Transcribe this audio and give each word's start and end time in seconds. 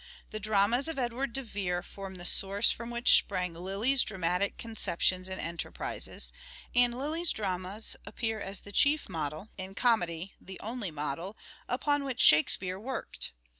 The 0.31 0.39
dramas 0.39 0.87
of 0.87 0.97
Edward 0.97 1.31
de 1.31 1.43
Vere 1.43 1.83
form 1.83 2.15
the 2.15 2.25
source 2.25 2.71
from 2.71 2.89
which 2.89 3.13
sprang 3.13 3.53
Lyly's 3.53 4.01
dramatic 4.01 4.57
conceptions 4.57 5.29
and 5.29 5.39
enter 5.39 5.69
prises, 5.69 6.33
and 6.73 6.97
Lyly's 6.97 7.29
dramas 7.29 7.95
appear 8.03 8.39
as 8.39 8.61
the 8.61 8.71
chief 8.71 9.07
model, 9.07 9.49
in 9.59 9.75
comedy 9.75 10.33
the 10.41 10.59
only 10.59 10.89
model, 10.89 11.37
upon 11.69 12.03
which" 12.03 12.19
Shakes 12.23 12.57
peare" 12.57 12.79
worked. 12.89 13.31